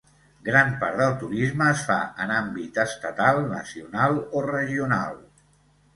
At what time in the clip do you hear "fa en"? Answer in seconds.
1.89-2.33